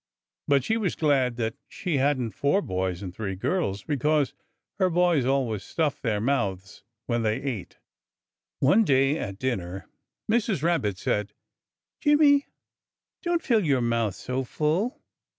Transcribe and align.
But 0.47 0.63
she 0.63 0.77
was 0.77 0.95
glad 0.95 1.35
that 1.35 1.53
she 1.67 1.97
hadn't 1.97 2.31
four 2.31 2.63
boys 2.63 3.03
and 3.03 3.13
three 3.13 3.35
girls, 3.35 3.83
because 3.83 4.33
her 4.79 4.89
boys 4.89 5.25
always 5.27 5.63
stuffed 5.63 6.01
their 6.01 6.19
mouths 6.19 6.81
when 7.05 7.21
they 7.21 7.39
ate. 7.39 7.77
One 8.61 8.83
day 8.83 9.19
at 9.19 9.37
dinner 9.37 9.87
Mrs. 10.27 10.63
Rabbit 10.63 10.97
said: 10.97 11.33
"Jimmy! 11.99 12.47
Don't 13.21 13.43
fill 13.43 13.63
your 13.63 13.79
mouth 13.81 14.15
so 14.15 14.43
full! 14.43 15.03